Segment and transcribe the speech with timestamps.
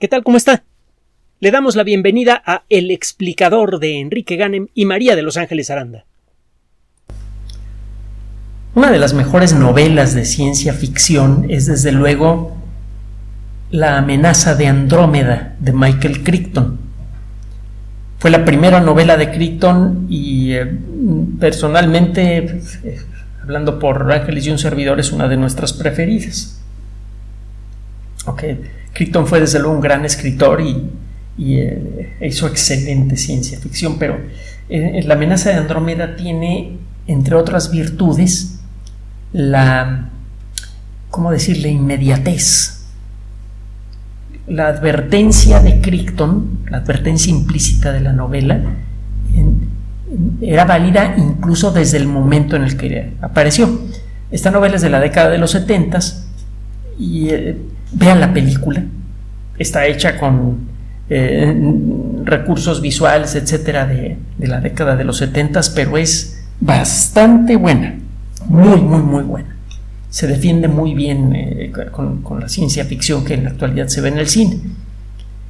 [0.00, 0.24] ¿Qué tal?
[0.24, 0.64] ¿Cómo está?
[1.38, 5.70] Le damos la bienvenida a El explicador de Enrique Ganem y María de Los Ángeles
[5.70, 6.04] Aranda.
[8.74, 12.56] Una de las mejores novelas de ciencia ficción es desde luego
[13.70, 16.80] La amenaza de Andrómeda de Michael Crichton.
[18.18, 20.76] Fue la primera novela de Crichton y eh,
[21.38, 23.00] personalmente, eh,
[23.40, 26.60] hablando por Ángeles y un servidor, es una de nuestras preferidas.
[28.26, 28.58] Okay.
[28.94, 30.90] Crichton fue desde luego un gran escritor y,
[31.38, 34.18] eh, hizo excelente ciencia ficción, pero
[34.68, 38.60] eh, la amenaza de Andrómeda tiene, entre otras virtudes,
[39.32, 40.10] la,
[41.10, 42.84] ¿cómo decirle?, inmediatez.
[44.46, 48.62] La advertencia de Crichton, la advertencia implícita de la novela,
[50.40, 53.80] era válida incluso desde el momento en el que apareció.
[54.30, 55.98] Esta novela es de la década de los 70
[56.98, 57.56] y eh,
[57.94, 58.84] Vean la película.
[59.58, 60.58] Está hecha con
[61.08, 61.54] eh,
[62.24, 67.98] recursos visuales, etcétera, de, la década de los 70, pero es bastante buena.
[68.46, 69.56] Muy, muy, muy buena.
[70.10, 74.08] Se defiende muy bien eh, con, la ciencia ficción que en la actualidad se ve
[74.08, 74.58] en el cine,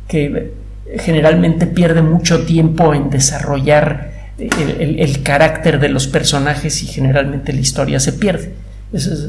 [0.08, 0.52] que
[0.98, 8.00] generalmente pierde mucho tiempo en desarrollar el, carácter de los personajes y generalmente la historia
[8.00, 8.52] se pierde.
[8.92, 9.28] Ese es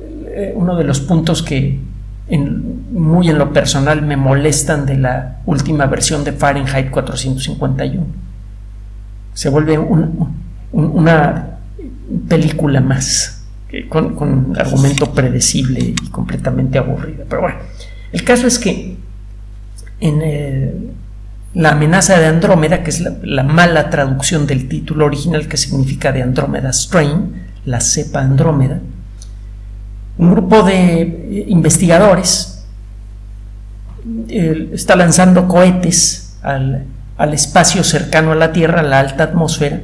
[0.00, 1.78] eh, uno de los puntos que,
[2.28, 8.04] muy en lo personal me molestan de la última versión de Fahrenheit 451.
[9.32, 9.78] Se vuelve
[10.72, 11.58] una
[12.28, 13.44] película más,
[13.88, 17.24] con, con, argumento predecible y completamente aburrida.
[17.28, 17.58] Pero bueno,
[18.12, 18.96] el caso es que
[20.00, 20.74] en eh,
[21.54, 26.12] la amenaza de Andrómeda, que es la, la, mala traducción del título original que significa
[26.12, 28.80] de Andrómeda Strain, la cepa Andrómeda,
[30.18, 32.64] un grupo de eh, investigadores
[34.28, 36.86] eh, está lanzando cohetes al,
[37.32, 39.80] espacio cercano a la Tierra, a la alta atmósfera,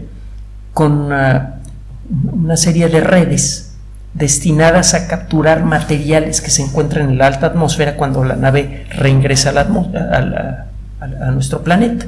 [0.72, 3.74] con una, serie de redes
[4.14, 9.50] destinadas a capturar materiales que se encuentran en la alta atmósfera cuando la nave reingresa
[9.50, 12.06] a, nuestro planeta.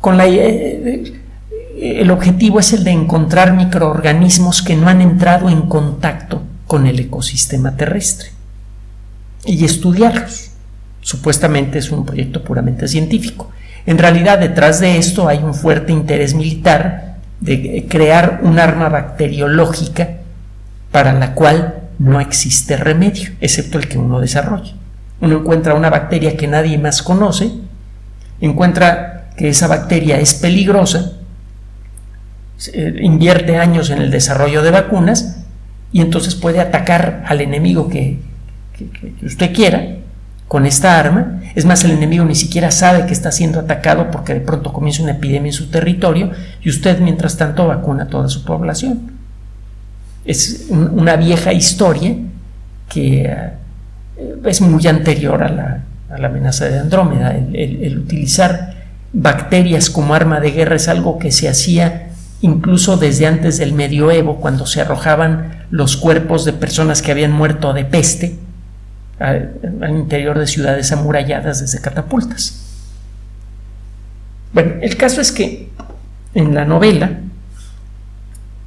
[0.00, 1.12] Con eh,
[1.78, 7.00] el objetivo es el de encontrar microorganismos que no han entrado en contacto con el
[7.00, 8.28] ecosistema terrestre
[9.44, 10.52] y estudiarlos.
[11.00, 13.50] Supuestamente es un proyecto puramente científico.
[13.86, 20.18] En realidad detrás de esto hay un fuerte interés militar de crear un arma bacteriológica
[20.92, 24.74] para la cual no existe remedio, excepto el que uno desarrolla.
[25.20, 27.50] Uno encuentra una bacteria que nadie más conoce,
[28.40, 31.14] encuentra que esa bacteria es peligrosa,
[33.00, 35.39] invierte años en el desarrollo de vacunas
[35.92, 38.18] y entonces puede atacar al enemigo que,
[39.22, 39.96] usted quiera
[40.48, 41.42] con esta arma.
[41.54, 45.02] Es más, el enemigo ni siquiera sabe que está siendo atacado porque de pronto comienza
[45.02, 46.30] una epidemia en su territorio
[46.62, 49.12] y usted mientras tanto vacuna a toda su población.
[50.24, 52.14] Es una vieja historia
[52.88, 53.50] que eh,
[54.44, 57.34] es muy anterior a la, amenaza de Andrómeda.
[57.34, 58.74] el utilizar
[59.12, 62.09] bacterias como arma de guerra es algo que se hacía
[62.42, 67.72] incluso desde antes del medioevo, cuando se arrojaban los cuerpos de personas que habían muerto
[67.72, 68.38] de peste
[69.18, 72.66] al, interior de ciudades amuralladas desde catapultas.
[74.52, 75.70] Bueno, el caso es que
[76.34, 77.20] en la novela,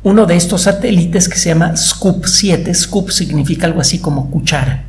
[0.03, 4.83] uno de estos satélites que se llama Scoop 7, Scoop significa algo así como cuchara,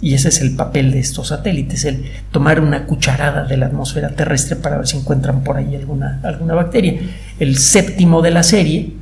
[0.00, 4.10] y ese es el papel de estos satélites, el tomar una cucharada de la atmósfera
[4.10, 7.00] terrestre para ver si encuentran por ahí alguna, alguna bacteria.
[7.40, 8.92] El séptimo de la serie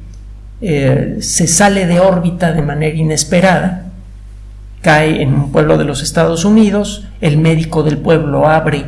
[0.63, 3.87] eh, se sale de órbita de manera inesperada,
[4.81, 8.87] cae en un pueblo de los Estados Unidos, el médico del pueblo abre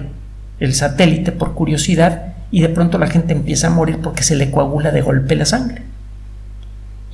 [0.60, 4.50] el satélite por curiosidad y de pronto la gente empieza a morir porque se le
[4.50, 5.82] coagula de golpe la sangre.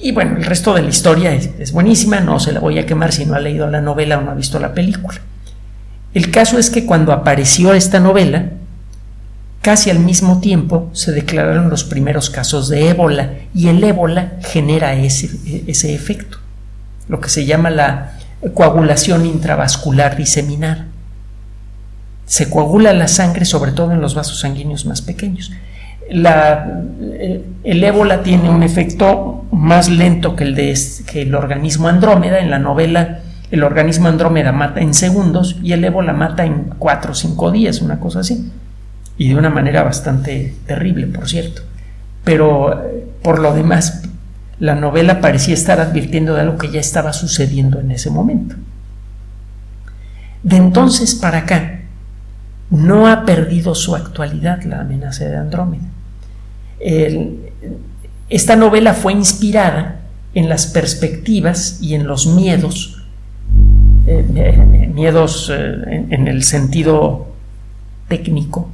[0.04, 3.10] Y bueno, el resto de la historia es, buenísima, no se la voy a quemar
[3.10, 5.18] si no ha leído la novela o no ha visto la película.
[6.12, 8.50] El caso es que cuando apareció esta novela,
[9.62, 14.92] casi al mismo tiempo se declararon los primeros casos de ébola y el ébola genera
[14.92, 15.30] ese,
[15.66, 16.36] ese efecto,
[17.08, 18.18] lo que se llama la
[18.52, 20.84] coagulación intravascular diseminada.
[22.26, 25.50] Se coagula la sangre sobre todo en los vasos sanguíneos más pequeños
[26.10, 26.82] la,
[27.64, 32.40] el ébola tiene un efecto más lento que el, de, que el organismo Andrómeda.
[32.40, 33.20] En la novela,
[33.50, 37.80] el organismo Andrómeda mata en segundos y el ébola mata en cuatro o cinco días,
[37.80, 38.52] una cosa así.
[39.16, 41.62] Y de una manera bastante terrible, por cierto.
[42.24, 42.82] Pero
[43.22, 44.02] por lo demás,
[44.58, 48.56] la novela parecía estar advirtiendo de algo que ya estaba sucediendo en ese momento.
[50.42, 51.80] De entonces para acá,
[52.70, 55.93] no ha perdido su actualidad la amenaza de Andrómeda.
[58.28, 60.00] Esta novela fue inspirada
[60.34, 63.02] en las perspectivas y en los miedos,
[64.06, 67.28] eh, miedos eh, en el sentido
[68.08, 68.68] técnico,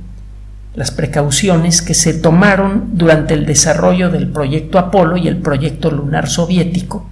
[0.74, 6.28] las precauciones que se tomaron durante el desarrollo del proyecto Apolo y el proyecto lunar
[6.28, 7.08] soviético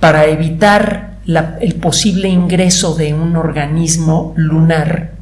[0.00, 1.18] para evitar
[1.60, 5.12] el posible ingreso de un organismo lunar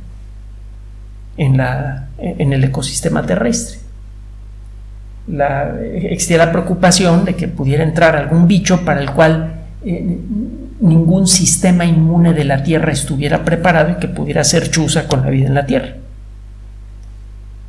[1.37, 3.84] en, la, en el ecosistema terrestre.
[5.27, 9.55] La, existía la preocupación de que pudiera entrar algún bicho para el cual
[9.85, 10.19] eh,
[10.81, 15.31] ningún sistema inmune de la Tierra estuviera preparado y que pudiera ser chusa con la
[15.31, 15.95] vida en la Tierra.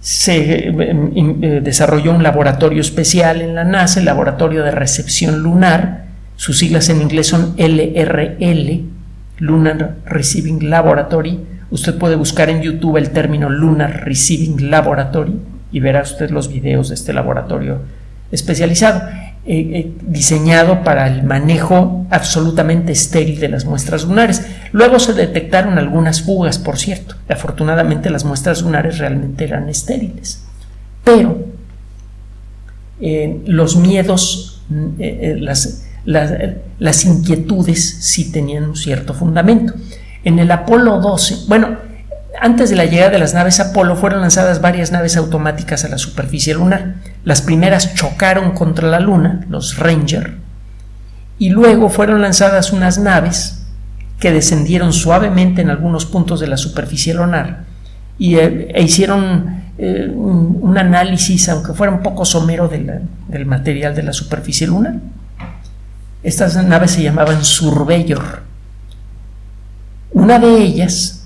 [0.01, 6.05] Se em, eh, desarrolló un laboratorio especial en la NASA, el Laboratorio de Recepción Lunar,
[6.35, 8.83] sus siglas en inglés son LRL,
[9.39, 11.39] Lunar Receiving Laboratory.
[11.71, 15.39] Usted puede buscar en YouTube el término Lunar Receiving Laboratory
[15.75, 17.79] y verá usted los videos de este laboratorio
[18.31, 19.01] especializado.
[19.45, 24.43] Eh, eh, diseñado para el manejo absolutamente estéril de las muestras lunares.
[24.71, 27.15] Luego se detectaron algunas fugas, por cierto.
[27.27, 30.45] Afortunadamente las muestras lunares realmente eran estériles.
[31.03, 31.45] Pero
[33.01, 39.73] eh, los miedos, las, las, inquietudes sí tenían un cierto fundamento.
[40.23, 41.84] En el Apolo 12, bueno,
[42.39, 45.97] antes de la llegada de las naves Apolo fueron lanzadas varias naves automáticas a la
[45.97, 46.95] superficie lunar.
[47.23, 50.35] Las primeras chocaron contra la Luna, los Ranger,
[51.37, 53.65] y luego fueron lanzadas unas naves
[54.19, 57.65] que descendieron suavemente en algunos puntos de la superficie lunar
[58.17, 64.03] y, eh, e hicieron eh, un, análisis, aunque fuera un poco somero, del material de
[64.03, 64.95] la superficie lunar.
[66.23, 68.41] Estas naves se llamaban Surveyor.
[70.11, 71.24] Una de ellas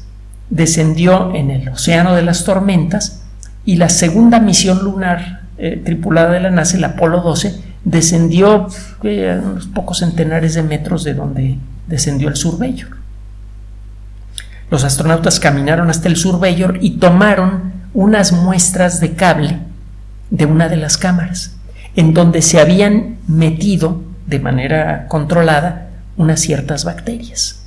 [0.49, 3.23] descendió en el Océano de las Tormentas
[3.65, 8.67] y la segunda misión lunar eh, tripulada de la NASA, el Apolo 12, descendió
[9.03, 11.57] eh, a unos pocos centenares de metros de donde
[11.87, 12.97] descendió el Surveyor.
[14.71, 19.59] Los astronautas caminaron hasta el Surveyor y tomaron unas muestras de cable
[20.29, 21.55] de una de las cámaras,
[21.95, 27.58] en donde se habían metido de manera controlada unas ciertas bacterias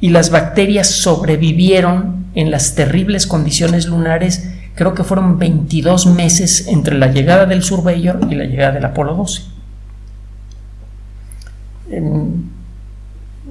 [0.00, 6.98] y las bacterias sobrevivieron en las terribles condiciones lunares, creo que fueron 22 meses entre
[6.98, 9.42] la llegada del Surveyor y la llegada del Apolo 12.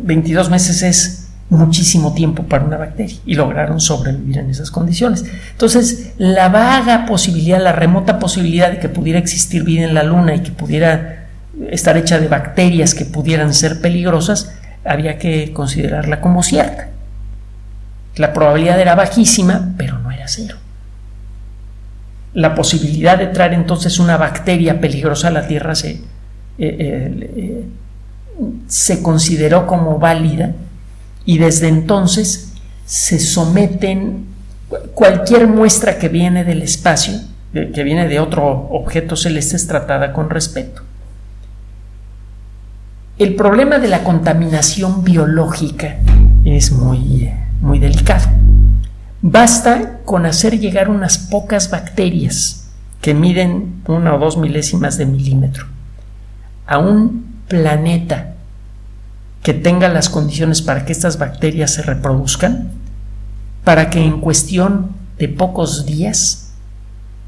[0.01, 5.24] 22 meses es muchísimo tiempo para una bacteria y lograron sobrevivir en esas condiciones.
[5.51, 10.36] Entonces, la vaga posibilidad, la remota posibilidad de que pudiera existir vida en la Luna
[10.36, 11.27] y que pudiera
[11.69, 14.53] estar hecha de bacterias que pudieran ser peligrosas,
[14.86, 16.90] había que considerarla como cierta.
[18.16, 20.56] La probabilidad era bajísima, pero no era cero.
[22.34, 26.02] La posibilidad de traer entonces una bacteria peligrosa a la Tierra se, eh,
[26.60, 27.66] eh,
[28.68, 30.54] se consideró como válida
[31.26, 32.54] y desde entonces
[32.86, 34.26] se someten
[34.94, 37.14] cualquier muestra que viene del espacio,
[37.54, 40.81] que viene de otro objeto celeste, es tratada con respeto.
[43.18, 46.00] El problema de la contaminación biológica
[46.44, 47.32] es muy,
[47.62, 48.28] muy delicado.
[49.22, 55.66] Basta con hacer llegar unas pocas bacterias que miden una o dos milésimas de milímetro
[56.68, 58.34] a un planeta
[59.44, 62.72] que tenga las condiciones para que estas bacterias se reproduzcan,
[63.64, 66.52] para que en cuestión de pocos días,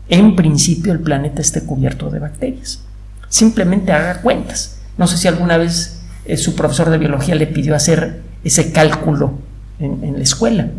[0.10, 2.84] en principio el planeta esté cubierto de bacterias.
[3.30, 7.76] Simplemente haga cuentas no sé si alguna vez eh, su profesor de biología le pidió
[7.76, 9.34] hacer ese cálculo
[9.80, 10.70] en, la escuela.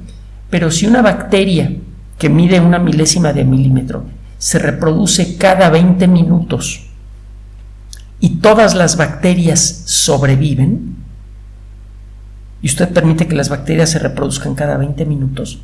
[0.50, 1.72] Pero si una bacteria
[2.18, 4.04] que mide una milésima de milímetro
[4.38, 6.86] se reproduce cada 20 minutos
[8.20, 10.96] y todas las bacterias sobreviven,
[12.60, 15.60] y usted permite que las bacterias se reproduzcan cada 20 minutos,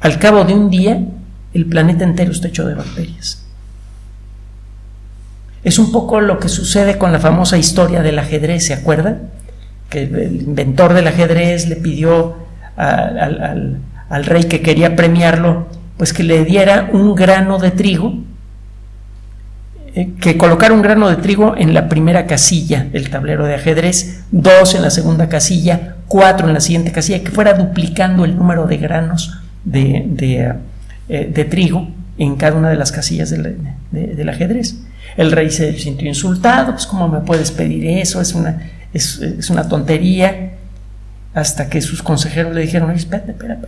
[0.00, 1.04] al cabo de un día
[1.52, 3.47] el planeta entero está hecho de bacterias.
[5.64, 9.18] Es un poco lo que sucede con la famosa historia del ajedrez, ¿se acuerda?
[9.88, 12.36] Que el inventor del ajedrez le pidió
[12.76, 18.14] al, rey que quería premiarlo, pues que le diera un grano de trigo,
[19.94, 24.24] eh, que colocara un grano de trigo en la primera casilla del tablero de ajedrez,
[24.30, 28.66] dos en la segunda casilla, cuatro en la siguiente casilla, que fuera duplicando el número
[28.66, 30.54] de granos de,
[31.08, 34.76] eh, trigo en cada una de las casillas del ajedrez.
[35.18, 38.20] El rey se sintió insultado, pues ¿cómo me puedes pedir eso?
[38.20, 40.52] Es una, es, una tontería.
[41.34, 43.58] hasta que sus consejeros le dijeron, espera, espera.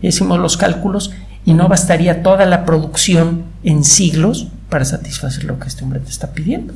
[0.00, 1.12] Hicimos los cálculos
[1.44, 6.08] y no bastaría toda la producción en siglos para satisfacer lo que este hombre te
[6.08, 6.72] está pidiendo.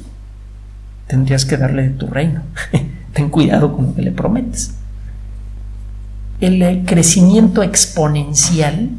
[1.07, 2.43] Tendrías que darle de tu reino.
[3.15, 4.75] Ten cuidado con lo que le prometes.
[6.43, 8.91] El crecimiento exponencial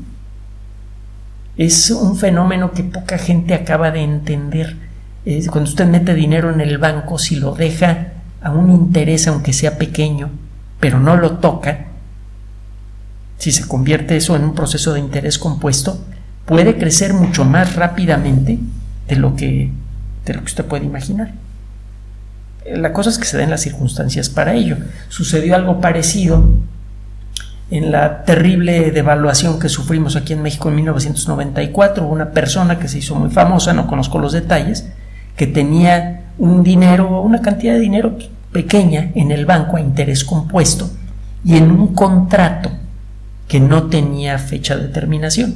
[1.55, 4.86] es un fenómeno que poca gente acaba de entender.
[5.49, 9.77] Cuando usted mete dinero en el banco, si lo deja a un interés, aunque sea
[9.77, 10.29] pequeño,
[10.79, 11.87] pero no lo toca,
[13.37, 15.99] si se convierte eso en un proceso de interés compuesto,
[16.45, 18.57] puede crecer mucho más rápidamente
[19.07, 19.69] de lo que,
[20.25, 21.33] de lo que usted puede imaginar.
[22.65, 24.77] La cosa es que se den las circunstancias para ello.
[25.09, 26.49] Sucedió algo parecido
[27.69, 32.05] en la terrible devaluación que sufrimos aquí en México en 1994.
[32.05, 34.87] Una persona que se hizo muy famosa, no conozco los detalles,
[35.37, 38.17] que tenía un dinero, una cantidad de dinero
[38.51, 40.89] pequeña en el banco a interés compuesto
[41.45, 42.71] y en un contrato
[43.47, 45.55] que no tenía fecha de terminación.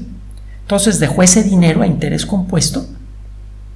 [0.61, 2.85] Entonces dejó ese dinero a interés compuesto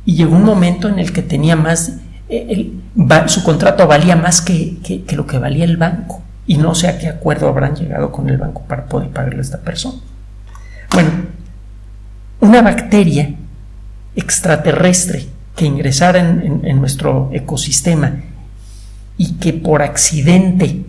[0.05, 1.97] y llegó un momento en el que tenía más,
[2.29, 2.71] eh,
[3.25, 6.99] su contrato valía más que, que, lo que valía el banco y no sé a
[6.99, 9.97] qué acuerdo habrán llegado con el banco para poder pagarle a esta persona.
[10.93, 11.09] Bueno,
[12.39, 13.33] una bacteria
[14.15, 18.13] extraterrestre que ingresara en nuestro ecosistema
[19.17, 20.85] y que por accidente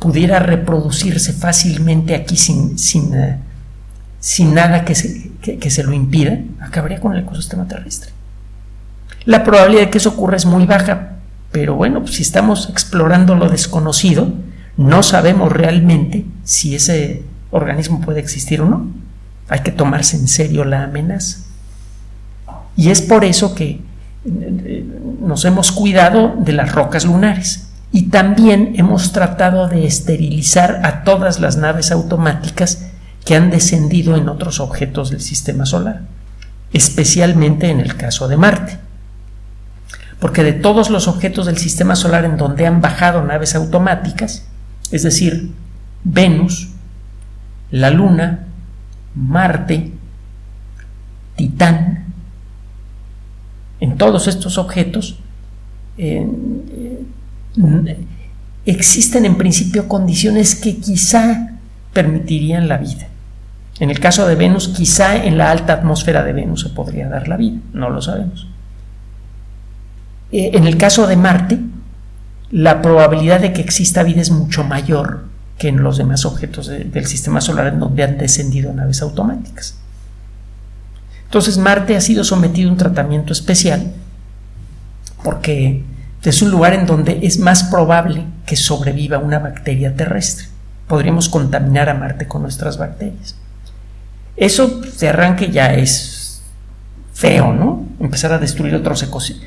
[0.00, 3.38] pudiera reproducirse fácilmente aquí sin, sin, eh,
[4.18, 8.10] sin nada que se, que, se lo impida, acabaría con el ecosistema terrestre.
[9.26, 11.16] La probabilidad de que eso ocurra es muy baja,
[11.52, 14.32] pero bueno, pues si estamos explorando lo desconocido,
[14.76, 18.88] no sabemos realmente si ese organismo puede existir o no.
[19.48, 21.40] Hay que tomarse en serio la amenaza.
[22.76, 23.80] Y es por eso que
[24.24, 24.84] eh,
[25.20, 31.40] nos hemos cuidado de las rocas lunares y también hemos tratado de esterilizar a todas
[31.40, 32.86] las naves automáticas
[33.24, 36.02] que han descendido en otros objetos del sistema solar,
[36.72, 38.78] especialmente en el caso de Marte.
[40.18, 44.44] Porque de todos los objetos del sistema solar en donde han bajado naves automáticas,
[44.92, 45.50] es decir,
[46.04, 46.68] Venus,
[47.70, 48.46] la Luna,
[49.14, 49.92] Marte,
[51.36, 51.99] Titán,
[53.80, 55.18] en todos estos objetos
[55.98, 56.26] eh,
[58.66, 61.58] existen en principio condiciones que quizá
[61.92, 63.08] permitirían la vida.
[63.80, 67.28] En el caso de Venus, quizá en la alta atmósfera de Venus se podría dar
[67.28, 68.46] la vida, no lo sabemos.
[70.32, 71.58] Eh, en el caso de Marte,
[72.50, 75.24] la probabilidad de que exista vida es mucho mayor
[75.58, 79.78] que en los demás objetos del sistema solar en donde han descendido naves automáticas.
[81.30, 83.92] Entonces Marte ha sido sometido a un tratamiento especial
[85.22, 85.84] porque
[86.24, 90.46] es un lugar en donde es más probable que sobreviva una bacteria terrestre.
[90.88, 93.36] Podríamos contaminar a Marte con nuestras bacterias.
[94.36, 96.42] Eso de arranque ya es
[97.12, 97.86] feo, ¿no?
[98.00, 99.46] Empezar a destruir otros ecosistemas.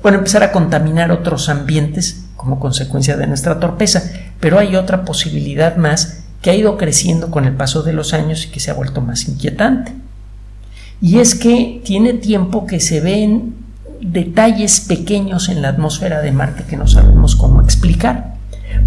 [0.00, 4.12] Bueno, empezar a contaminar otros ambientes como consecuencia de nuestra torpeza.
[4.38, 8.46] Pero hay otra posibilidad más que ha ido creciendo con el paso de los años
[8.46, 9.92] y que se ha vuelto más inquietante.
[11.00, 13.54] Y es que tiene tiempo que se ven
[14.00, 18.34] detalles pequeños en la atmósfera de Marte que no sabemos cómo explicar.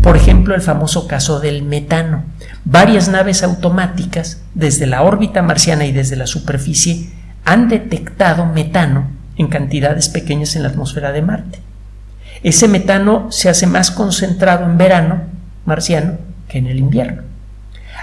[0.02, 2.24] Por ejemplo, el famoso caso del metano.
[2.66, 7.10] Varias naves automáticas desde la órbita marciana y desde la superficie
[7.46, 11.60] han detectado metano en cantidades pequeñas en la atmósfera de Marte.
[12.44, 15.22] Ese metano se hace más concentrado en verano
[15.66, 17.24] marciano que en el invierno.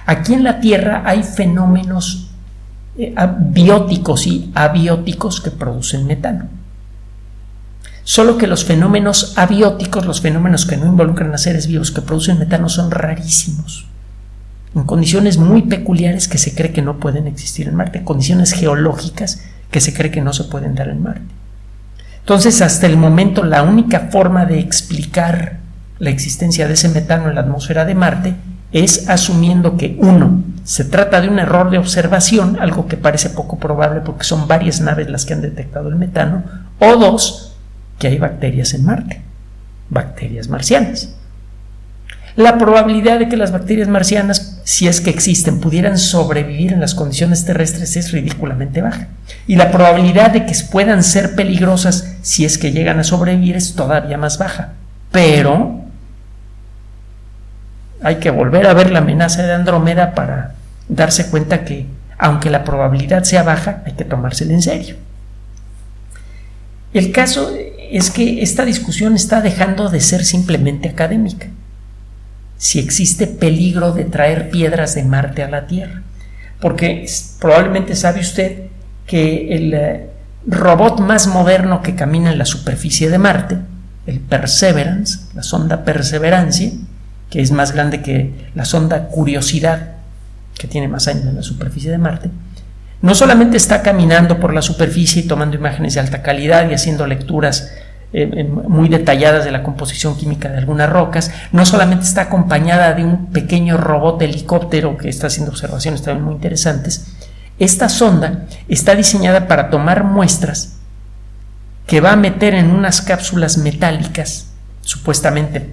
[0.06, 2.27] Aquí en la Tierra hay fenómenos
[2.98, 6.48] bióticos y abióticos que producen metano.
[8.02, 12.38] Solo que los fenómenos abióticos, los fenómenos que no involucran a seres vivos que producen
[12.38, 13.86] metano, son rarísimos.
[14.74, 19.42] En condiciones muy peculiares que se cree que no pueden existir en Marte, condiciones geológicas
[19.70, 21.34] que se cree que no se pueden dar en Marte.
[22.20, 25.58] Entonces, hasta el momento, la única forma de explicar
[25.98, 28.34] la existencia de ese metano en la atmósfera de Marte
[28.72, 33.58] es asumiendo que, uno, se trata de un error de observación, algo que parece poco
[33.58, 36.44] probable porque son varias naves las que han detectado el metano,
[36.78, 37.56] o dos,
[37.98, 39.22] que hay bacterias en Marte,
[39.88, 41.14] bacterias marcianas.
[42.36, 46.94] La probabilidad de que las bacterias marcianas, si es que existen, pudieran sobrevivir en las
[46.94, 49.08] condiciones terrestres es ridículamente baja.
[49.48, 53.74] Y la probabilidad de que puedan ser peligrosas si es que llegan a sobrevivir es
[53.74, 54.74] todavía más baja.
[55.10, 55.87] Pero
[58.02, 60.54] hay que volver a ver la amenaza de Andrómeda para
[60.88, 61.86] darse cuenta que,
[62.18, 64.96] aunque la probabilidad sea baja, hay que tomársela en serio.
[66.92, 67.52] El caso
[67.90, 71.48] es que esta discusión está dejando de ser simplemente académica.
[72.60, 76.02] si existe peligro de traer piedras de Marte a la Tierra.
[76.60, 77.06] Porque
[77.38, 78.64] probablemente sabe usted
[79.06, 80.10] que el eh,
[80.44, 83.58] robot más moderno que camina en la superficie de Marte,
[84.06, 86.72] el Perseverance, la sonda Perseverancia,
[87.30, 89.92] que es más grande que la sonda Curiosidad,
[90.58, 92.30] que tiene más años en la superficie de Marte,
[93.00, 97.06] no solamente está caminando por la superficie y tomando imágenes de alta calidad y haciendo
[97.06, 97.72] lecturas
[98.12, 103.04] eh, muy detalladas de la composición química de algunas rocas, no solamente está acompañada de
[103.04, 107.06] un pequeño robot helicóptero que está haciendo observaciones también muy interesantes,
[107.58, 110.76] esta sonda está diseñada para tomar muestras
[111.86, 114.48] que va a meter en unas cápsulas metálicas,
[114.82, 115.70] supuestamente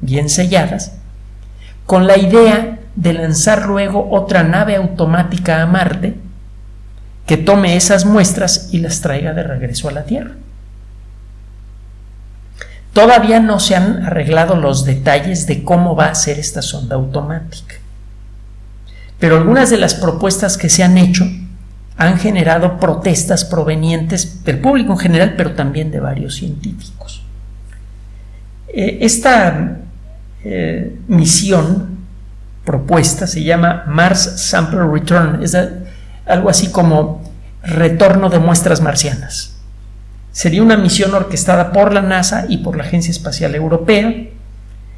[0.00, 0.92] bien selladas,
[1.86, 6.16] con la idea de lanzar luego otra nave automática a Marte
[7.26, 10.32] que tome esas muestras y las traiga de regreso a la Tierra.
[12.92, 17.76] Todavía no se han arreglado los detalles de cómo va a ser esta sonda automática.
[19.20, 21.24] Pero algunas de las propuestas que se han hecho
[21.96, 27.22] han generado protestas provenientes del público en general, pero también de varios científicos.
[28.68, 29.78] Eh, esta
[30.44, 31.98] eh, misión
[32.64, 35.56] propuesta se llama Mars Sample Return, es
[36.26, 37.22] algo así como
[37.62, 39.56] retorno de muestras marcianas.
[40.32, 44.14] Sería una misión orquestada por la NASA y por la Agencia Espacial Europea.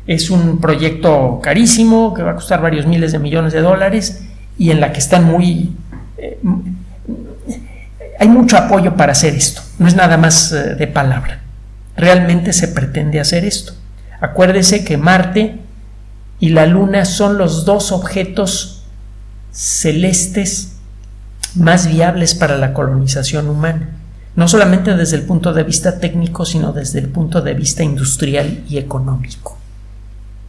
[0.06, 4.22] Es un proyecto carísimo que va a costar varios miles de millones de dólares
[4.58, 5.76] y en la que están muy...
[6.18, 6.38] Eh,
[8.18, 11.40] hay mucho apoyo para hacer esto, no es nada más eh, de palabra.
[11.96, 13.74] Realmente se pretende hacer esto.
[14.20, 15.58] Acuérdese que Marte
[16.38, 18.82] y la Luna son los dos objetos
[19.50, 20.76] celestes
[21.54, 23.90] más viables para la colonización humana,
[24.36, 28.62] no solamente desde el punto de vista técnico, sino desde el punto de vista industrial
[28.68, 29.58] y económico.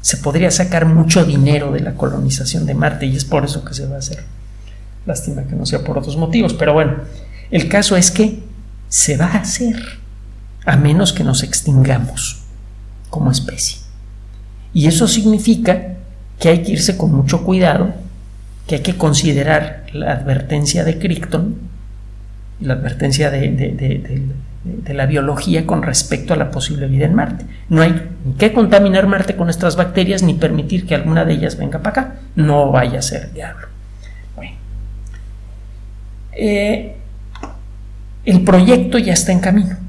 [0.02, 3.74] Se podría sacar mucho dinero de la colonización de Marte y es por eso que
[3.74, 4.24] se va a hacer.
[5.06, 6.98] Lástima que no sea por otros motivos, pero bueno,
[7.50, 8.44] el caso es que
[8.90, 9.76] se va a hacer,
[10.66, 12.41] a menos que nos extingamos
[13.12, 13.78] como especie.
[14.74, 15.98] Y eso significa
[16.40, 17.94] que hay que irse con mucho cuidado,
[18.66, 21.56] que hay que considerar la advertencia de Crichton,
[22.62, 24.24] la advertencia de,
[24.88, 27.46] la biología con respecto a la posible vida en Marte.
[27.70, 31.80] No hay que contaminar Marte con nuestras bacterias ni permitir que alguna de ellas venga
[31.80, 32.16] para acá.
[32.36, 33.68] No vaya a ser diablo.
[36.34, 36.96] Eh,
[38.24, 39.81] el proyecto ya está en camino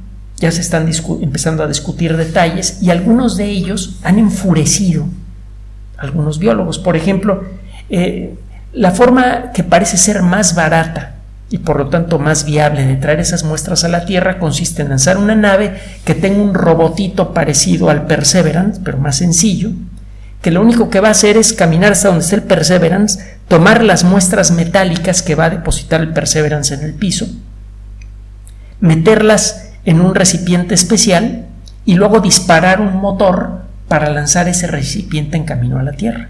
[0.43, 5.07] ya se están empezando a discutir detalles y algunos de ellos han enfurecido
[5.97, 6.81] a algunos biólogos.
[6.81, 7.45] Por ejemplo,
[7.89, 8.35] eh,
[8.73, 11.15] la forma que parece ser más barata
[11.49, 14.89] y por lo tanto más viable de traer esas muestras a la Tierra consiste en
[14.89, 19.71] lanzar una nave que tenga un robotito parecido al Perseverance, pero más sencillo,
[20.41, 23.85] que lo único que va a hacer es caminar hasta donde está el Perseverance, tomar
[23.85, 27.29] las muestras metálicas que va a depositar el Perseverance en el piso,
[28.81, 31.47] meterlas en un recipiente especial
[31.85, 36.29] y luego disparar un motor para lanzar ese recipiente en camino a la Tierra.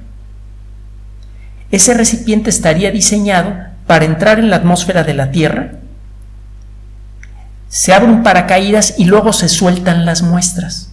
[1.71, 3.55] Ese recipiente estaría diseñado
[3.87, 5.73] para entrar en la atmósfera de la Tierra,
[7.73, 10.91] se abre un paracaídas y luego se sueltan las muestras.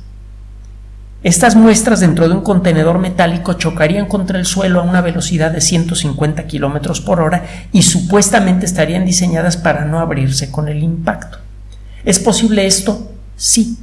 [1.24, 5.60] Estas muestras dentro de un contenedor metálico chocarían contra el suelo a una velocidad de
[5.60, 7.43] 150 km por hora
[7.74, 11.39] y supuestamente estarían diseñadas para no abrirse con el impacto.
[12.06, 13.12] ¿Es posible esto?
[13.36, 13.78] Sí.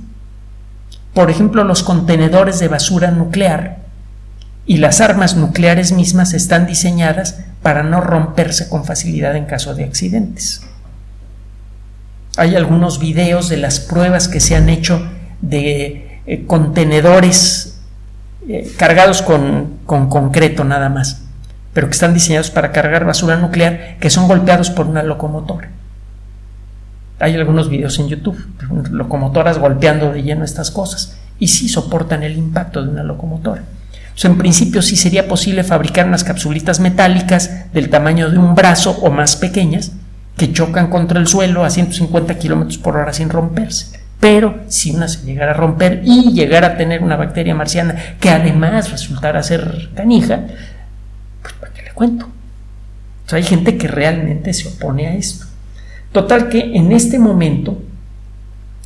[1.15, 3.79] Por ejemplo, los contenedores de basura nuclear
[4.67, 9.85] y las armas nucleares mismas están diseñadas para no romperse con facilidad en caso de
[9.85, 10.63] accidentes.
[12.37, 15.09] Hay algunos videos de las pruebas que se han hecho
[15.41, 17.79] de eh, contenedores
[18.49, 21.23] eh, cargados con, con concreto nada más,
[21.73, 25.71] pero que están diseñados para cargar basura nuclear que son golpeados por una locomotora.
[27.19, 28.39] Hay algunos videos en YouTube,
[28.91, 33.63] locomotoras golpeando de lleno estas cosas, y sí soportan el impacto de una locomotora.
[34.23, 39.11] en principio sí sería posible fabricar unas capsulitas metálicas del tamaño de un brazo o
[39.11, 39.93] más pequeñas
[40.37, 44.01] que chocan contra el suelo a 150 kilómetros por hora sin romperse.
[44.21, 48.31] Pero si una se llegara a romper y llegara a tener una bacteria marciana que
[48.31, 50.41] además resultara ser canija,
[51.43, 52.29] pues para qué le cuento.
[53.33, 55.47] hay gente que realmente se opone a esto.
[56.17, 57.77] Total que en este momento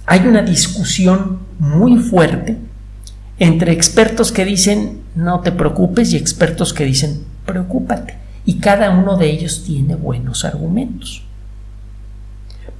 [0.04, 2.56] hay una discusión muy fuerte
[3.38, 8.16] entre expertos que dicen no te preocupes y expertos que dicen preocúpate.
[8.44, 11.22] Y cada uno de ellos tiene buenos argumentos.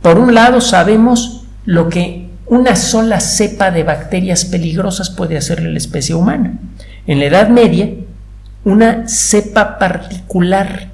[0.03, 5.73] Por un lado sabemos lo que una sola cepa de bacterias peligrosas puede hacerle a
[5.75, 6.59] la especie humana.
[7.07, 7.89] En la Edad Media,
[8.65, 10.91] una cepa particular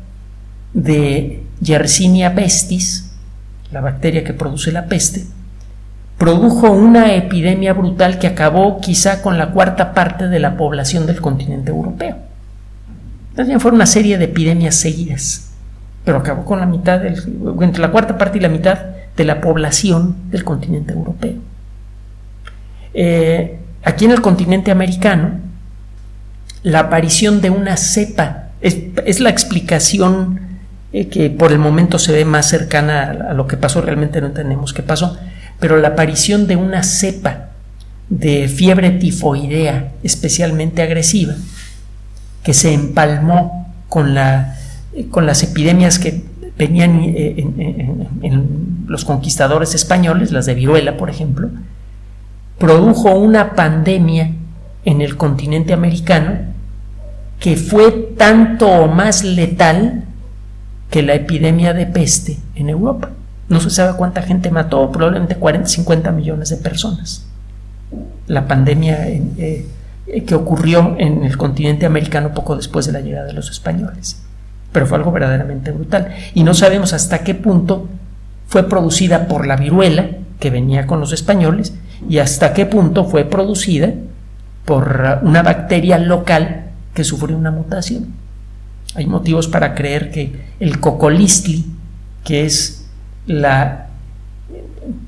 [0.74, 3.05] de Yersinia pestis,
[3.72, 5.24] la bacteria que produce la peste,
[6.18, 11.20] produjo una epidemia brutal que acabó quizá con la cuarta parte de la población del
[11.20, 12.16] continente europeo.
[13.34, 15.50] También fue una serie de epidemias seguidas,
[16.04, 18.78] pero acabó con la mitad, entre la cuarta parte y la mitad
[19.16, 21.34] de la población del continente europeo.
[22.94, 25.32] Eh, aquí en el continente americano,
[26.62, 30.40] la aparición de una cepa es, la explicación
[30.92, 34.28] eh, que por el momento se ve más cercana a, lo que pasó, realmente no
[34.28, 35.16] entendemos qué pasó,
[35.58, 37.50] pero la aparición de una cepa
[38.08, 41.34] de fiebre tifoidea especialmente agresiva
[42.44, 44.56] que se empalmó con, la,
[45.10, 46.22] con las epidemias que
[46.56, 47.34] venían eh,
[48.22, 51.50] en, los conquistadores españoles, las de viruela, por ejemplo,
[52.56, 54.30] produjo una pandemia
[54.84, 56.38] en el continente americano
[57.40, 60.04] que fue tanto o más letal
[60.90, 63.10] que la epidemia de peste en Europa.
[63.48, 67.26] No se sabe cuánta gente mató, probablemente 40, 50 millones de personas.
[68.26, 69.66] La pandemia eh,
[70.06, 74.22] eh, que ocurrió en el continente americano poco después de la llegada de los españoles.
[74.72, 76.14] Pero fue algo verdaderamente brutal.
[76.34, 77.88] Y no sabemos hasta qué punto
[78.46, 81.74] fue producida por la viruela que venía con los españoles
[82.08, 83.94] y hasta qué punto fue producida
[84.64, 88.14] por una bacteria local que sufrió una mutación.
[88.96, 91.66] Hay motivos para creer que el cocolistli,
[92.24, 92.86] que es
[93.26, 93.88] la,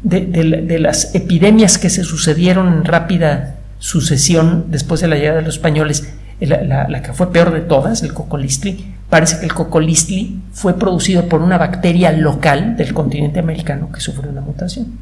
[0.02, 5.54] de, las epidemias que se sucedieron en rápida sucesión después de la llegada de los
[5.54, 11.28] españoles, la, que fue peor de todas, el cocolistli, parece que el cocolistli fue producido
[11.28, 14.98] por una bacteria local del continente americano que sufrió una mutación.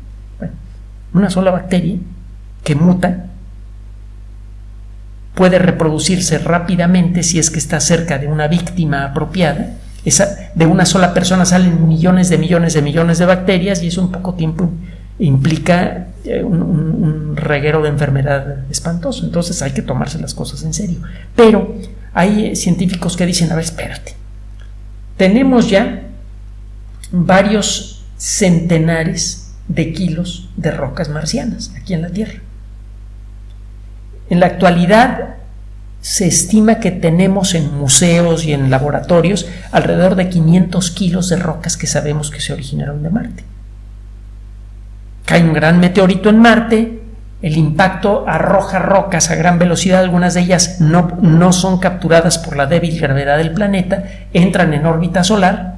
[1.12, 1.96] una sola bacteria
[2.62, 3.26] que muta
[5.36, 9.76] puede reproducirse rápidamente si es que está cerca de una víctima apropiada
[10.54, 14.12] de una sola persona salen millones de millones de millones de bacterias y eso en
[14.12, 14.70] poco tiempo
[15.18, 19.24] implica eh, un, reguero de enfermedad espantoso.
[19.24, 21.00] Entonces hay que tomarse las cosas en serio.
[21.34, 21.74] Pero
[22.14, 24.14] hay científicos que dicen, a ver, espérate,
[25.16, 26.02] tenemos ya
[27.10, 32.40] varios centenares de kilos de rocas marcianas aquí en la Tierra.
[34.28, 35.36] En la actualidad
[36.00, 41.76] se estima que tenemos en museos y en laboratorios alrededor de 500 kilos de rocas
[41.76, 43.44] que sabemos que se originaron de Marte.
[45.24, 47.02] Cae un gran meteorito en Marte,
[47.42, 52.56] el impacto arroja rocas a gran velocidad, algunas de ellas no, no son capturadas por
[52.56, 55.76] la débil gravedad del planeta, entran en órbita solar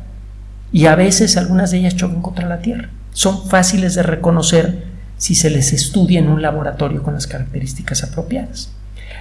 [0.73, 2.91] y a veces algunas de ellas chocan contra la Tierra.
[3.13, 4.85] Son fáciles de reconocer
[5.19, 8.71] si se les estudia en un laboratorio con las características apropiadas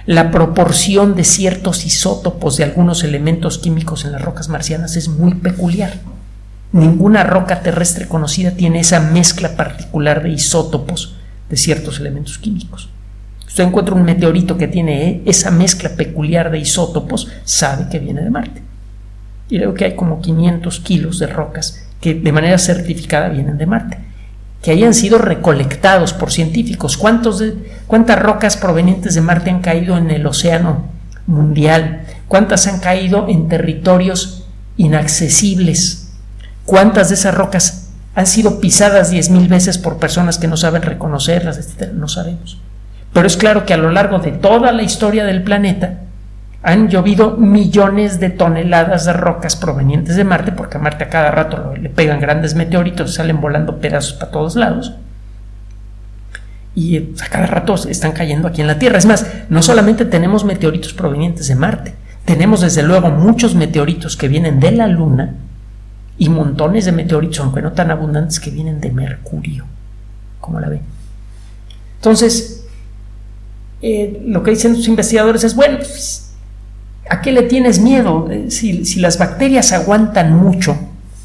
[0.08, 5.34] la proporción de ciertos isótopos de algunos elementos químicos en las rocas marcianas es muy
[5.34, 5.92] peculiar.
[6.72, 11.16] Ninguna roca terrestre conocida tiene esa mezcla particular de isótopos
[11.50, 12.88] de ciertos elementos químicos.
[13.46, 18.30] Usted encuentra un meteorito que tiene esa mezcla peculiar de isótopos, sabe que viene de
[18.30, 18.62] Marte.
[19.50, 23.66] Y creo que hay como 500 kilos de rocas que de manera certificada vienen de
[23.66, 24.07] Marte
[24.62, 26.96] que hayan sido recolectados por científicos.
[26.96, 27.42] ¿Cuántos
[27.86, 30.84] ¿Cuántas rocas provenientes de Marte han caído en el océano
[31.26, 32.02] mundial?
[32.26, 36.12] ¿Cuántas han caído en territorios inaccesibles?
[36.64, 41.76] ¿Cuántas de esas rocas han sido pisadas 10.000 veces por personas que no saben reconocerlas?
[41.94, 42.58] No sabemos.
[43.12, 46.00] Pero es claro que a lo largo de toda la historia del planeta,
[46.68, 51.30] han llovido millones de toneladas de rocas provenientes de Marte, porque a Marte a cada
[51.30, 54.92] rato le pegan grandes meteoritos, salen volando pedazos para todos lados.
[56.74, 58.98] Y eh, a cada rato están cayendo aquí en la Tierra.
[58.98, 61.94] Es más, no solamente tenemos meteoritos provenientes de Marte,
[62.26, 65.36] tenemos desde luego muchos meteoritos que vienen de la Luna
[66.18, 69.64] y montones de meteoritos, aunque no tan abundantes, que vienen de Mercurio.
[70.38, 70.82] ¿Cómo la ven?
[71.96, 72.66] Entonces,
[73.80, 76.27] eh, lo que dicen los investigadores es, bueno, pues,
[77.10, 78.28] ¿A qué le tienes miedo?
[78.30, 80.76] Eh, si, las bacterias aguantan mucho,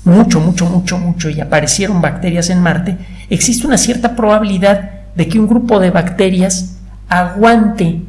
[0.05, 2.97] mucho, mucho, mucho, mucho y aparecieron bacterias en Marte,
[3.29, 6.77] existe una cierta probabilidad de que un grupo de bacterias
[7.09, 8.01] aguante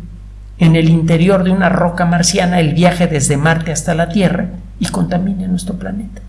[0.58, 4.46] en el interior de una roca marciana el viaje desde Marte hasta la Tierra
[4.78, 6.22] y contamine nuestro planeta.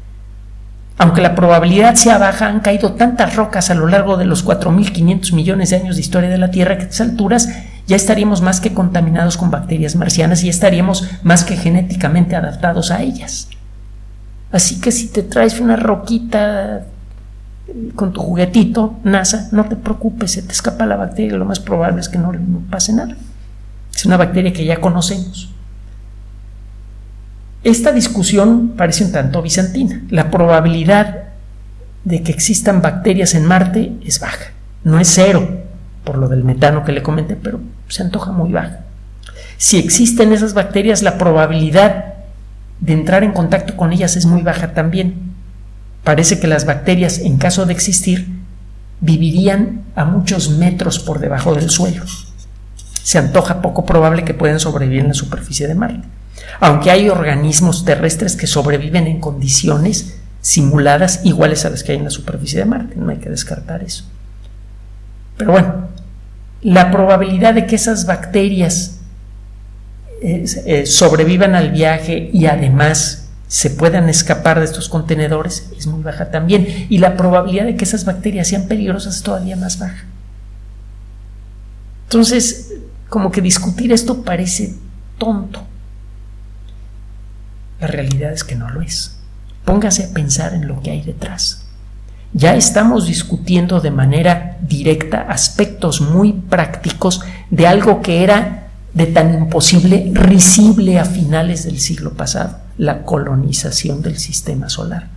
[0.98, 5.34] Aunque la probabilidad sea baja, han caído tantas rocas a lo largo de los 4.500
[5.34, 7.50] millones de años de historia de la Tierra que a estas alturas
[7.88, 13.02] ya estaríamos más que contaminados con bacterias marcianas y estaríamos más que genéticamente adaptados a
[13.02, 13.50] ellas.
[14.52, 16.86] Así que si te traes una roquita
[17.96, 22.02] con tu juguetito, NASA, no te preocupes, se te escapa la bacteria, lo más probable
[22.02, 23.16] es que no, no pase nada.
[23.94, 25.52] Es una bacteria que ya conocemos.
[27.64, 30.04] esta discusión parece un tanto bizantina.
[30.10, 31.24] La probabilidad
[32.04, 34.52] de que existan bacterias en Marte es baja.
[34.84, 35.65] No es cero,
[36.06, 38.82] por lo del metano que le comenté, pero se antoja muy baja.
[39.58, 42.14] Si existen esas bacterias, la probabilidad
[42.80, 45.34] de entrar en contacto con ellas es muy baja también.
[46.04, 48.28] Parece que las bacterias, en caso de existir,
[49.02, 52.04] vivirían a muchos metros por debajo del suelo.
[53.04, 56.08] Se antoja poco probable que puedan sobrevivir en la superficie de Marte.
[56.60, 62.04] Aunque hay organismos terrestres que sobreviven en condiciones simuladas iguales a las que hay en
[62.06, 64.06] la superficie de Marte, no hay que descartar eso.
[65.38, 65.88] Pero bueno,
[66.66, 68.98] la probabilidad de que esas bacterias
[70.24, 76.02] eh, eh, sobrevivan al viaje y además se puedan escapar de estos contenedores es muy
[76.02, 76.88] baja también.
[76.90, 80.06] Y la probabilidad de que esas bacterias sean peligrosas es todavía más baja.
[82.06, 82.74] Entonces,
[83.10, 84.74] como que discutir esto parece
[85.20, 85.64] tonto.
[87.80, 89.18] La realidad es que no lo es.
[89.66, 91.65] Póngase a pensar en lo que hay detrás.
[92.38, 99.34] Ya estamos discutiendo de manera directa aspectos muy prácticos de algo que era de tan
[99.34, 105.08] imposible risible a finales del siglo pasado la colonización del sistema solar.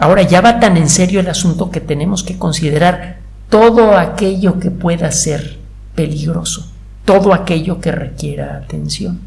[0.00, 3.18] Ahora ya va tan en serio el asunto que tenemos que considerar
[3.48, 5.56] todo aquello que pueda ser
[5.94, 6.68] peligroso,
[7.04, 9.20] todo aquello que requiera atención.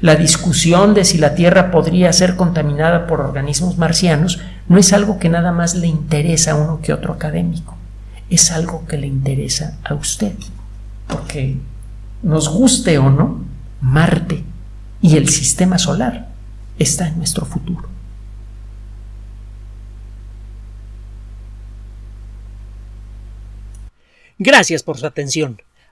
[0.00, 5.18] La discusión de si la Tierra podría ser contaminada por organismos marcianos no es algo
[5.18, 7.76] que nada más le interesa a uno que otro académico,
[8.30, 10.32] es algo que le interesa a usted,
[11.06, 11.56] porque
[12.22, 13.44] nos guste o no,
[13.80, 14.42] Marte
[15.00, 16.28] y el sistema solar
[16.78, 17.88] está en nuestro futuro.
[24.38, 25.60] Gracias por su atención.